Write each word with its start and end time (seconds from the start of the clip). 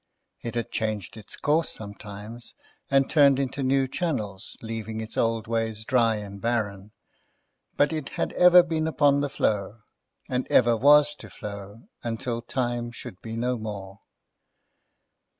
It 0.41 0.55
had 0.55 0.71
changed 0.71 1.15
its 1.15 1.35
course 1.35 1.69
sometimes, 1.69 2.55
and 2.89 3.07
turned 3.07 3.37
into 3.37 3.61
new 3.61 3.87
channels, 3.87 4.57
leaving 4.59 4.99
its 4.99 5.15
old 5.15 5.45
ways 5.45 5.85
dry 5.85 6.15
and 6.15 6.41
barren; 6.41 6.91
but 7.77 7.93
it 7.93 8.09
had 8.17 8.33
ever 8.33 8.63
been 8.63 8.87
upon 8.87 9.21
the 9.21 9.29
flow, 9.29 9.77
and 10.27 10.47
ever 10.49 10.75
was 10.75 11.13
to 11.19 11.29
flow 11.29 11.83
until 12.01 12.41
Time 12.41 12.89
should 12.91 13.21
be 13.21 13.37
no 13.37 13.59
more. 13.59 13.99